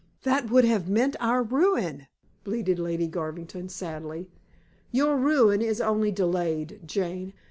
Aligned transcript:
"That 0.23 0.49
would 0.49 0.65
have 0.65 0.89
meant 0.89 1.15
our 1.19 1.43
ruin," 1.43 2.07
bleated 2.43 2.79
Lady 2.79 3.05
Garvington, 3.05 3.69
sadly. 3.69 4.31
"Your 4.91 5.15
ruin 5.15 5.61
is 5.61 5.79
only 5.79 6.09
delayed, 6.11 6.79
Jane. 6.83 7.33